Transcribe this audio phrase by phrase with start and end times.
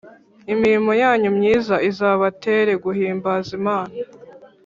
[0.53, 3.93] imirimo yanyu myiza izabatere guhimbaza Imana